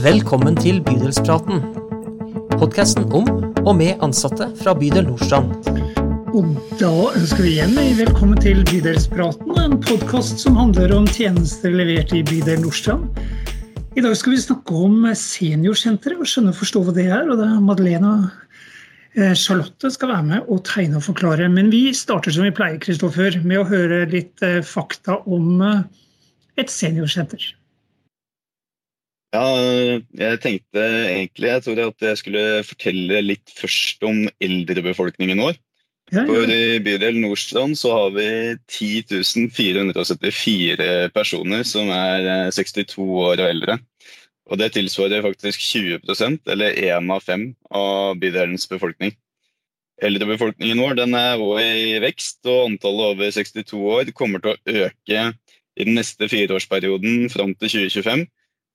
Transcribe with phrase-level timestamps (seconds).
[0.00, 1.58] Velkommen til Bydelspraten.
[2.54, 3.26] Podkasten om
[3.66, 5.50] og med ansatte fra bydel Nordstrand.
[6.32, 12.14] Og da ønsker vi igjen velkommen til Bydelspraten, en podkast som handler om tjenester levert
[12.16, 13.12] i bydel Nordstrand.
[13.92, 17.28] I dag skal vi snakke om seniorsenteret og skjønne og forstå hva det er.
[17.28, 18.26] Og det er Madeleine og
[19.20, 21.52] eh, Charlotte skal være med og tegne og forklare.
[21.52, 25.88] Men vi starter som vi pleier, Kristoffer, med å høre litt eh, fakta om eh,
[26.64, 27.50] et seniorsenter.
[29.30, 29.46] Ja,
[30.18, 35.54] jeg tenkte egentlig jeg at jeg skulle fortelle litt først om eldrebefolkningen vår.
[36.10, 43.38] Ja, For i bydel Nordstrand så har vi 10.474 personer som er eh, 62 år
[43.38, 43.78] og eldre.
[44.50, 49.14] Og det tilsvarer faktisk 20% eller én av fem av bydelens befolkning.
[50.02, 54.58] Eldrebefolkningen vår den er også i vekst, og antallet over 62 år kommer til å
[54.88, 55.30] øke
[55.78, 58.26] i den neste fireårsperioden fram til 2025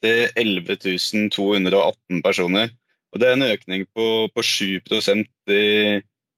[0.06, 2.74] til 11 218 personer.
[3.14, 4.82] Og det er en økning på, på 7
[5.56, 5.64] i,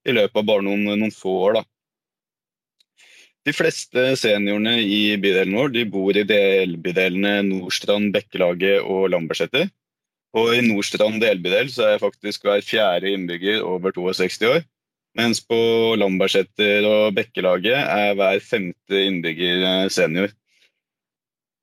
[0.08, 1.60] i løpet av bare noen, noen få år.
[1.60, 1.64] Da.
[3.48, 9.70] De fleste seniorene i bydelen vår de bor i delbydelene Nordstrand, Bekkelaget og Lambertseter.
[10.38, 14.66] Og i Nordstrand delbydel så er faktisk hver fjerde innbygger over 62 år.
[15.18, 15.58] Mens på
[15.98, 20.36] Lambertseter og Bekkelaget er hver femte innbygger eh, senior.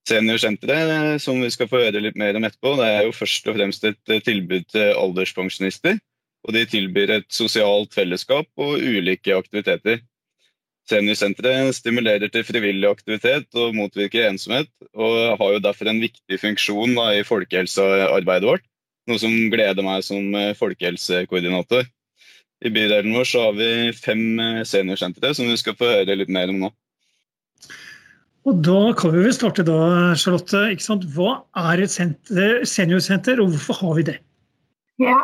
[0.09, 3.57] Seniorsenteret, som vi skal få høre litt mer om etterpå, det er jo først og
[3.57, 5.97] fremst et eh, tilbud til alderspensjonister.
[6.45, 10.03] Og de tilbyr et sosialt fellesskap og ulike aktiviteter.
[10.85, 16.93] Seniorsenteret stimulerer til frivillig aktivitet og motvirker ensomhet, og har jo derfor en viktig funksjon
[16.99, 18.67] da, i folkehelsearbeidet vårt.
[19.09, 21.89] Noe som gleder meg som eh, folkehelsekoordinator.
[22.65, 26.33] I bydelen vår så har vi fem eh, seniorsentre som vi skal få høre litt
[26.33, 26.71] mer om nå.
[28.45, 29.77] Og da kan vi vel starte da,
[30.21, 30.67] Charlotte.
[30.75, 31.07] Ikke sant?
[31.17, 31.39] Hva
[31.73, 34.19] er et senter, seniorsenter, og hvorfor har vi det?
[35.01, 35.21] Ja,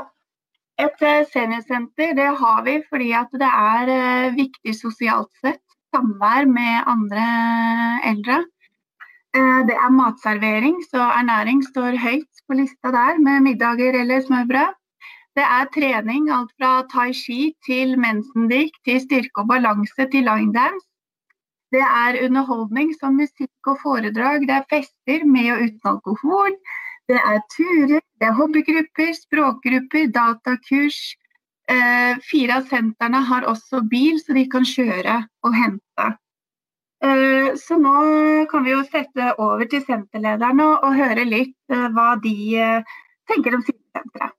[0.80, 5.62] et eh, seniorsenter det har vi fordi at det er eh, viktig sosialt sett.
[5.92, 7.26] Samvær med andre
[8.08, 8.40] eldre.
[9.36, 14.76] Eh, Det er matservering, så ernæring står høyt på lista der med middager eller smørbrød.
[15.36, 20.54] Det er trening, alt fra tai chi til mensendykk til styrke og balanse til line
[20.56, 20.89] dance.
[21.70, 24.46] Det er underholdning som musikk og foredrag.
[24.48, 26.56] Det er fester med og uten alkohol.
[27.10, 30.98] Det er turer, det er hobbygrupper, språkgrupper, datakurs.
[31.70, 36.08] Eh, fire av sentrene har også bil, så de kan kjøre og hente.
[37.06, 37.94] Eh, så nå
[38.50, 42.98] kan vi jo sette over til senterlederne og, og høre litt eh, hva de eh,
[43.30, 44.32] tenker om sine sentre.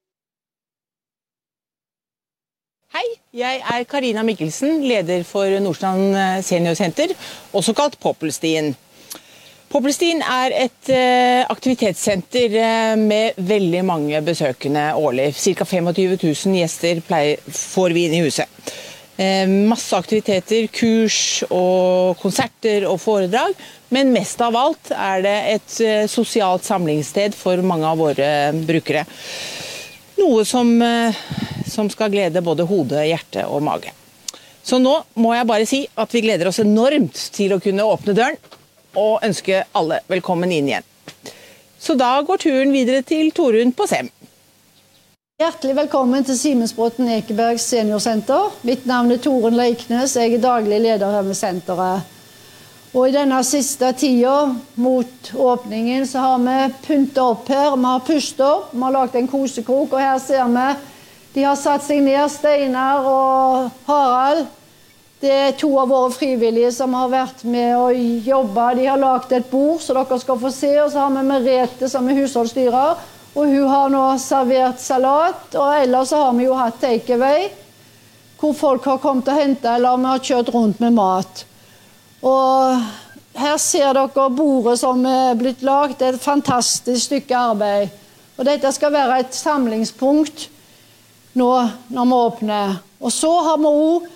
[2.92, 3.06] Hei,
[3.40, 7.14] jeg er Karina Mikkelsen, leder for Nordstrand eh, seniorsenter,
[7.56, 8.74] også kalt Poppelstien.
[9.72, 15.30] Poppelstien er et eh, aktivitetssenter eh, med veldig mange besøkende årlig.
[15.40, 15.70] Ca.
[15.70, 17.00] 25 000 gjester
[17.56, 18.76] får vi inn i huset.
[19.22, 23.56] Masse aktiviteter, kurs og konserter og foredrag.
[23.94, 25.76] Men mest av alt er det et
[26.10, 28.32] sosialt samlingssted for mange av våre
[28.66, 29.06] brukere.
[30.18, 30.74] Noe som,
[31.72, 33.94] som skal glede både hode, hjerte og mage.
[34.64, 38.16] Så nå må jeg bare si at vi gleder oss enormt til å kunne åpne
[38.18, 38.38] døren
[39.00, 40.88] og ønske alle velkommen inn igjen.
[41.82, 44.12] Så da går turen videre til Torunn på Sem.
[45.42, 48.52] Hjertelig velkommen til Simensbråten Ekeberg seniorsenter.
[48.68, 52.12] Mitt navn er Torunn Leiknes, jeg er daglig leder her ved senteret.
[52.92, 54.52] Og I denne siste tida
[54.84, 57.72] mot åpningen så har vi pynta opp her.
[57.74, 60.66] Vi har pustet opp, vi har lagd en kosekrok, og her ser vi
[61.32, 64.50] de har satt seg ned, Steinar og Harald.
[65.22, 68.72] Det er to av våre frivillige som har vært med og jobba.
[68.76, 70.72] De har lagd et bord så dere skal få se.
[70.82, 73.08] Og så har vi Merete som er husholdsstyrer.
[73.32, 75.46] Og hun har nå servert salat.
[75.54, 77.48] Og ellers har vi jo hatt takeaway.
[78.42, 81.44] Hvor folk har kommet og henta, eller vi har kjørt rundt med mat.
[82.26, 82.82] Og
[83.38, 86.02] her ser dere bordet som er blitt lagd.
[86.02, 87.94] Et fantastisk stykke arbeid.
[88.36, 90.50] Og dette skal være et samlingspunkt
[91.38, 91.52] nå
[91.94, 92.76] når vi åpner.
[93.02, 94.08] Og så har vi òg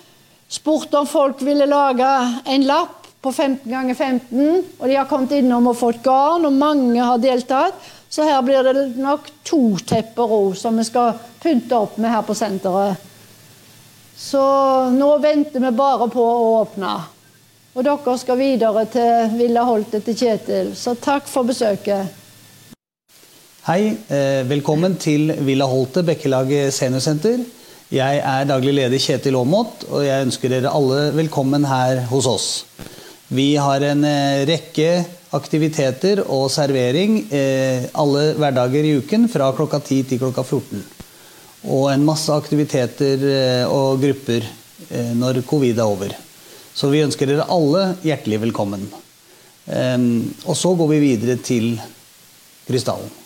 [0.48, 2.10] spurt om folk ville lage
[2.44, 4.64] en lapp på 15 ganger 15.
[4.78, 7.80] Og de har kommet innom og fått garn, og mange har deltatt.
[8.08, 12.22] Så her blir det nok to tepper òg som vi skal pynte opp med her
[12.26, 13.02] på senteret.
[14.16, 14.40] Så
[14.94, 16.94] nå venter vi bare på å åpne.
[17.76, 20.70] Og dere skal videre til Villa Holte til Kjetil.
[20.78, 22.14] Så takk for besøket.
[23.66, 27.40] Hei, eh, velkommen til Villa Holte Bekkelaget seniorsenter.
[27.90, 32.46] Jeg er daglig leder Kjetil Aamodt, og jeg ønsker dere alle velkommen her hos oss.
[33.26, 34.92] Vi har en eh, rekke
[35.34, 40.86] aktiviteter og servering eh, alle hverdager i uken fra klokka 10 til klokka 14.
[41.66, 43.26] Og en masse aktiviteter
[43.66, 44.46] og grupper
[45.18, 46.14] når covid er over.
[46.70, 48.86] Så vi ønsker dere alle hjertelig velkommen.
[50.46, 51.72] Og så går vi videre til
[52.70, 53.25] Krystallen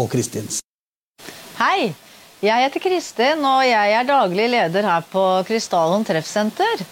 [0.00, 0.60] og Kristins.
[1.58, 1.92] Hei,
[2.44, 6.82] jeg heter Kristin, og jeg er daglig leder her på Krystallen treffsenter.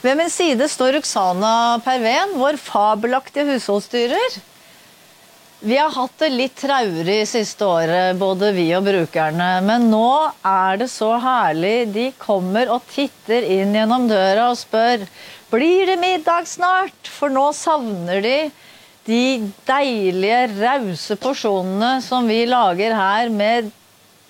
[0.00, 4.38] Ved min side står Ruxana Perven, vår fabelaktige husholdsstyrer.
[5.60, 9.50] Vi har hatt det litt traurig siste året, både vi og brukerne.
[9.66, 11.90] Men nå er det så herlig.
[11.92, 15.04] De kommer og titter inn gjennom døra og spør
[15.50, 17.08] blir det middag snart?
[17.10, 18.36] For nå savner de
[19.10, 23.70] de deilige, rause porsjonene som vi lager her med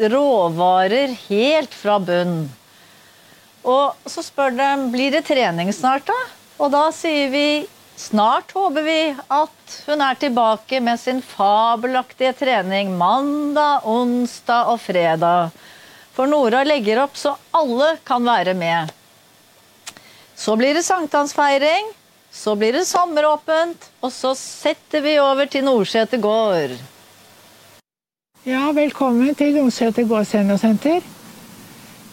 [0.00, 2.48] råvarer helt fra bunn.
[3.68, 6.16] Og så spør de blir det trening snart, da?
[6.60, 7.66] Og da sier vi
[8.00, 15.52] snart håper vi at hun er tilbake med sin fabelaktige trening mandag, onsdag og fredag.
[16.16, 18.92] For Nora legger opp så alle kan være med.
[20.36, 21.92] Så blir det sankthansfeiring.
[22.32, 26.76] Så blir det sommeråpent, og så setter vi over til Nordseter gård.
[28.46, 31.02] Ja, velkommen til Nordseter gård seniorsenter.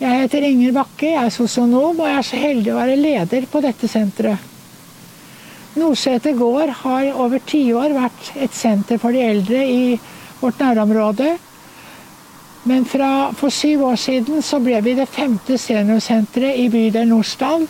[0.01, 3.45] Jeg heter Inger Bakke, jeg er sosionom, og jeg er så heldig å være leder
[3.51, 4.41] på dette senteret.
[5.77, 9.99] Nordseter gård har over tiår vært et senter for de eldre i
[10.41, 11.35] vårt nærområde.
[12.67, 17.69] Men fra, for syv år siden så ble vi det femte seniorsenteret i bydel Nordstrand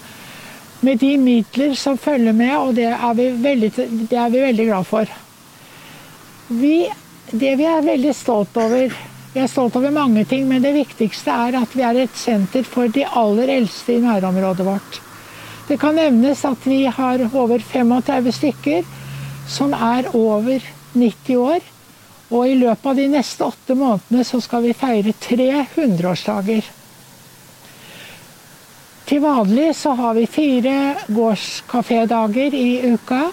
[0.88, 3.72] med de midler som følger med, og det er vi veldig,
[4.08, 5.12] er vi veldig glad for.
[6.48, 6.76] Vi,
[7.32, 8.96] det vi er veldig stolt over
[9.34, 12.64] Vi er stolt over mange ting, men det viktigste er at vi er et senter
[12.66, 14.98] for de aller eldste i nærområdet vårt.
[15.68, 18.88] Det kan nevnes at vi har over 35 stykker
[19.52, 20.64] som er over
[20.96, 21.60] 90 år.
[22.32, 26.66] Og i løpet av de neste åtte månedene så skal vi feire tre hundreårsdager.
[29.08, 33.32] Til vanlig så har vi fire gårdskafédager i uka.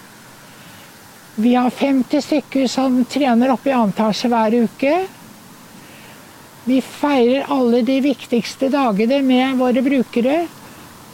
[1.35, 4.93] Vi har 50 stykker som trener oppe i antasje hver uke.
[6.65, 10.45] Vi feirer alle de viktigste dagene med våre brukere.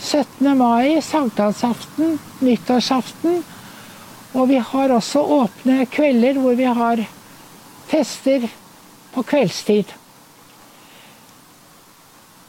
[0.00, 0.52] 17.
[0.58, 3.40] mai, sankthansaften, nyttårsaften.
[4.32, 7.00] Og vi har også åpne kvelder hvor vi har
[7.88, 8.44] fester
[9.16, 9.96] på kveldstid.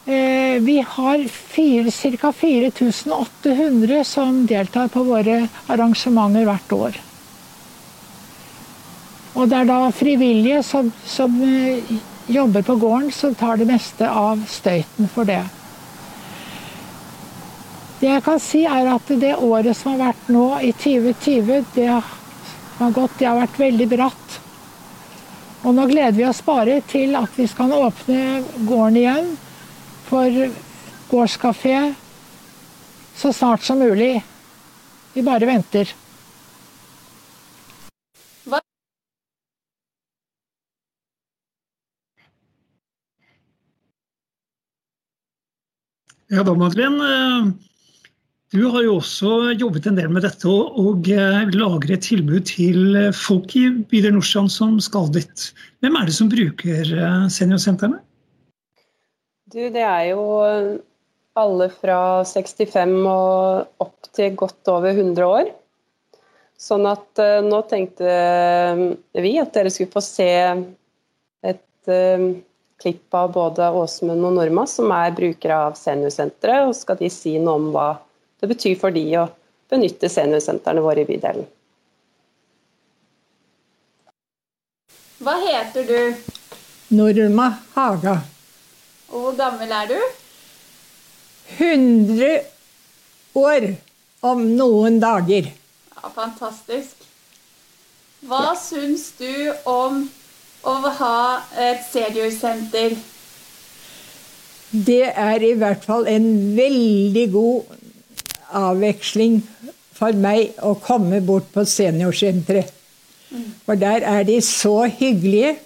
[0.06, 1.24] Eh, vi har
[2.20, 2.32] ca.
[2.32, 7.00] 4800 som deltar på våre arrangementer hvert år.
[9.32, 11.80] Og det er da frivillige som, som eh,
[12.26, 15.42] jobber på gården, som tar det meste av støyten for det.
[18.02, 21.88] Det jeg kan si, er at det året som har vært nå, i 2020, det
[21.88, 24.38] har gått, det har vært veldig bratt.
[25.62, 29.32] Og nå gleder vi oss bare til at vi skal åpne gården igjen
[30.12, 30.52] for
[31.08, 31.94] gårdskafé
[33.16, 34.22] så snart som mulig.
[35.14, 35.88] Vi bare venter.
[46.32, 47.08] Ja da, Madeleine.
[47.08, 47.48] Eh,
[48.52, 52.48] du har jo også jobbet en del med dette og, og eh, lager et tilbud
[52.48, 55.50] til folk i bydel Nordstrand som skal dit.
[55.84, 58.00] Hvem er det som bruker eh, seniorsentrene?
[59.52, 60.22] Du, det er jo
[61.36, 65.50] alle fra 65 og opp til godt over 100 år.
[66.62, 68.14] Sånn at uh, nå tenkte
[69.18, 70.30] vi at dere skulle få se
[71.42, 72.26] et uh,
[72.82, 76.70] klipp av både Åsmund og Norma, som er brukere av seniorsenteret.
[76.70, 77.88] Og skal de si noe om hva
[78.42, 79.28] det betyr for de å
[79.72, 81.48] benytte seniorsentrene våre i bydelen.
[85.22, 86.30] Hva heter du?
[86.96, 88.22] Norma Haga.
[89.12, 89.98] Og hvor gammel er du?
[91.58, 92.40] 100
[93.36, 93.66] år
[94.24, 95.50] om noen dager.
[95.92, 97.08] Ja, Fantastisk.
[98.22, 100.04] Hva syns du om
[100.62, 102.94] å ha et seniorsenter?
[104.72, 107.74] Det er i hvert fall en veldig god
[108.62, 109.40] avveksling
[109.92, 112.70] for meg å komme bort på seniorsenteret.
[113.32, 113.50] Mm.
[113.66, 115.56] For der er de så hyggelige,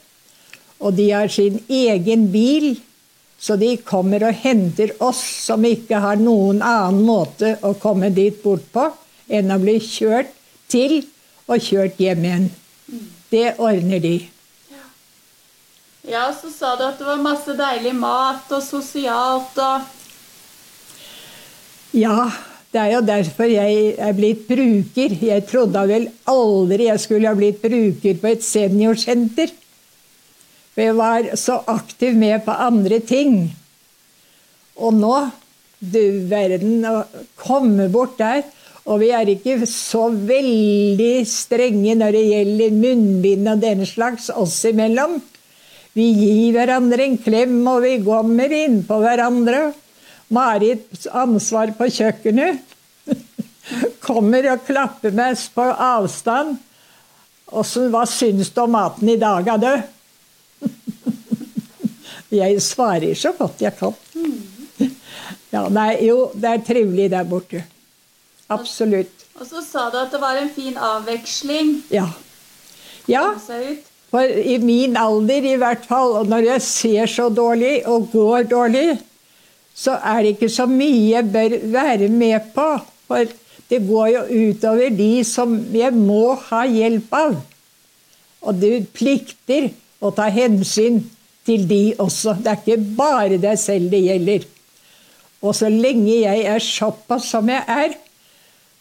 [0.81, 2.73] og de har sin egen bil
[3.47, 8.41] så de kommer og henter oss som ikke har noen annen måte å komme dit
[8.43, 8.89] bort på
[9.31, 10.33] enn å bli kjørt
[10.73, 10.99] til
[11.47, 12.49] og kjørt hjem igjen.
[13.31, 14.17] Det ordner de.
[16.07, 19.95] Ja, så sa du at det var masse deilig mat og sosialt og
[21.97, 22.31] Ja,
[22.71, 25.13] Det er jo derfor jeg er blitt bruker.
[25.23, 29.55] Jeg trodde vel aldri jeg skulle ha blitt bruker på et seniorsenter.
[30.77, 33.47] For jeg var så aktiv med på andre ting.
[34.77, 35.15] Og nå,
[35.81, 37.07] du verden, å
[37.41, 38.43] komme bort der
[38.87, 44.61] Og vi er ikke så veldig strenge når det gjelder munnbind og den slags oss
[44.69, 45.17] imellom.
[45.97, 49.73] Vi gir hverandre en klem, og vi kommer innpå hverandre.
[50.37, 52.63] Marit ansvar på kjøkkenet.
[54.07, 56.61] Kommer og klapper meg på avstand.
[57.51, 59.96] Åssen, hva syns du om maten i dag, da, du?
[62.33, 63.95] Jeg svarer så godt jeg kan.
[65.53, 67.63] Ja, nei, jo, det er trivelig der borte.
[68.53, 69.27] Absolutt.
[69.37, 71.77] Og så sa du at det var en fin avveksling.
[71.93, 72.09] Ja.
[73.07, 73.29] Ja,
[74.11, 78.49] for i min alder i hvert fall, og når jeg ser så dårlig og går
[78.51, 78.99] dårlig,
[79.77, 82.67] så er det ikke så mye jeg bør være med på.
[83.07, 83.29] For
[83.71, 87.37] det går jo utover de som jeg må ha hjelp av.
[88.47, 91.03] Og du plikter å ta hensyn
[91.47, 92.37] til de også.
[92.43, 94.47] Det er ikke bare deg selv det gjelder.
[95.47, 97.97] Og så lenge jeg er såpass som jeg er,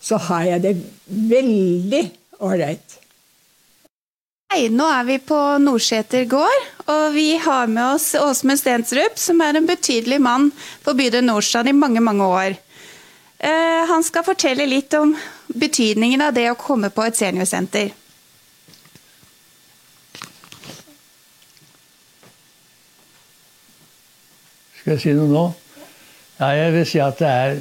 [0.01, 2.03] så har jeg det veldig
[2.45, 2.99] ålreit.
[4.53, 9.41] Hei, nå er vi på Nordseter gård, og vi har med oss Åsmund Stensrup, som
[9.43, 10.51] er en betydelig mann
[10.85, 12.55] på bydel Nordstrand i mange, mange år.
[13.37, 15.11] Eh, han skal fortelle litt om
[15.47, 17.91] betydningen av det å komme på et seniorsenter.
[24.85, 25.43] Skal jeg si noe nå?
[26.37, 27.55] Ja, jeg vil si at det er,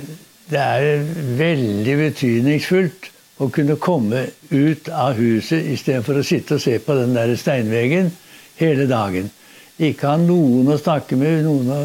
[0.51, 1.07] det er
[1.39, 3.07] veldig betydningsfullt
[3.41, 8.11] å kunne komme ut av huset istedenfor å sitte og se på den der steinveggen
[8.59, 9.33] hele dagen.
[9.81, 11.81] Ikke ha noen å snakke med, noen å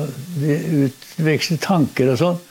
[0.89, 2.43] utveksle tanker og sånn.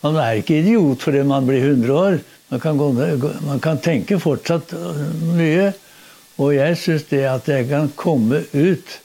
[0.00, 2.20] Man er ikke idiot fordi man blir 100 år.
[2.48, 2.88] Man kan, gå,
[3.44, 4.72] man kan tenke fortsatt
[5.36, 5.68] mye.
[6.40, 9.00] Og jeg syns det at jeg kan komme ut,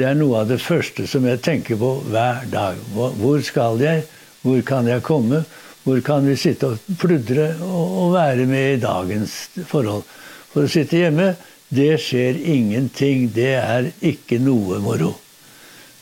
[0.00, 2.78] det er noe av det første som jeg tenker på hver dag.
[2.94, 4.06] Hvor skal jeg?
[4.40, 5.42] Hvor kan jeg komme?
[5.84, 9.34] Hvor kan vi sitte og pludre og være med i dagens
[9.68, 10.06] forhold?
[10.52, 11.34] For å sitte hjemme,
[11.68, 13.28] det skjer ingenting.
[13.36, 15.12] Det er ikke noe moro.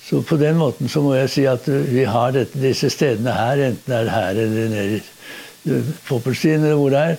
[0.06, 3.66] Så på den måten så må jeg si at vi har dette, disse stedene her,
[3.66, 7.18] enten det er her eller nede i Poppelstien eller hvor det er,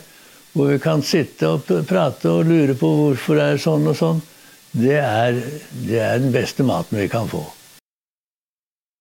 [0.55, 4.23] hvor vi kan sitte og prate og lure på hvorfor det er sånn og sånn.
[4.71, 5.39] Det er,
[5.87, 7.41] det er den beste maten vi kan få.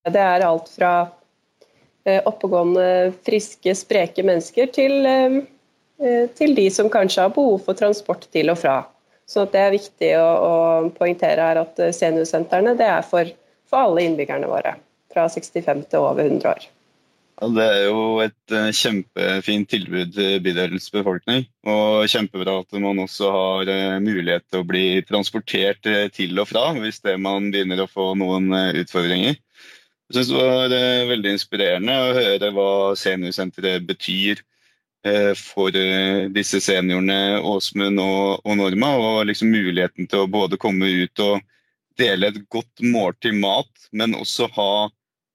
[0.08, 0.92] Det er alt fra
[2.08, 5.40] eh, oppegående, friske, spreke mennesker til, eh,
[6.00, 8.78] eh, til de som kanskje har behov for transport til og fra.
[9.28, 10.54] Så det er viktig å, å
[10.96, 13.28] poengtere her at seniorsentrene er for
[13.68, 14.75] for alle innbyggerne våre.
[15.12, 16.68] Fra 65 til over 100 år.
[17.38, 21.45] Det er jo et uh, kjempefint tilbud til bydelens befolkning.
[21.71, 26.49] Og kjempebra at man også har uh, mulighet til å bli transportert uh, til og
[26.50, 29.38] fra hvis det man begynner å få noen utfordringer.
[30.09, 30.75] Jeg synes det var
[31.12, 34.40] veldig inspirerende å høre hva seniorsenteret betyr
[35.37, 35.71] for
[36.35, 38.88] disse seniorene Åsmund og Norma.
[38.97, 41.45] Og liksom muligheten til å både komme ut og
[42.00, 44.71] dele et godt måltid mat, men også ha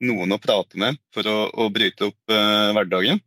[0.05, 3.21] noen å prate med for å, å bryte opp uh, hverdagen.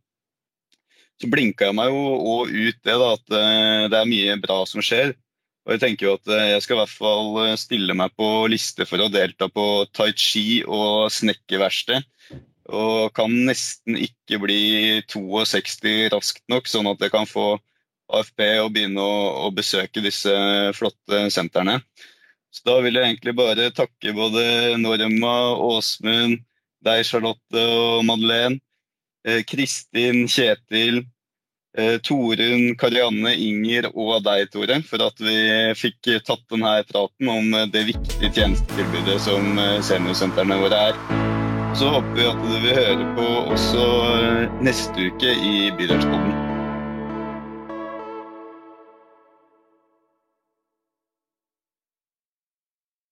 [1.17, 2.01] Så blinka jeg meg jo
[2.37, 5.15] òg ut det, da, at uh, det er mye bra som skjer.
[5.67, 8.87] Og jeg tenker jo at uh, jeg skal i hvert fall stille meg på liste
[8.89, 9.65] for å delta på
[9.97, 12.05] tai chi og snekkerverksted.
[12.67, 14.61] Og kan nesten ikke bli
[15.07, 17.55] 62 raskt nok, sånn at jeg kan få
[18.07, 20.33] AFP og begynne å, å besøke disse
[20.75, 21.79] flotte sentrene.
[22.51, 26.39] Så da vil jeg egentlig bare takke både Norma, Åsmund,
[26.87, 28.59] deg, Charlotte og Madeleine,
[29.27, 31.03] eh, Kristin, Kjetil,
[31.77, 35.37] eh, Torunn, Karianne, Inger og deg, Tore, for at vi
[35.77, 41.01] fikk tatt denne praten om det viktige tjenestetilbudet som eh, seniorsentrene våre er.
[41.77, 43.87] Så håper vi at du vil høre på også
[44.65, 46.46] neste uke i Bydelspodden.